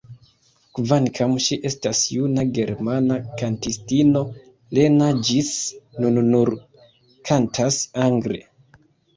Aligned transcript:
Kvankam 0.77 1.33
ŝi 1.47 1.57
estas 1.69 1.99
juna 2.13 2.45
germana 2.55 3.17
kantistino 3.41 4.23
Lena 4.79 5.11
ĝis 5.29 5.53
nun 6.05 6.19
nur 6.33 6.53
kantas 7.33 7.81
angle. 8.09 8.43